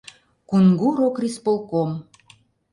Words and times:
Кунгур 0.49 0.97
Окрисполком! 1.07 1.91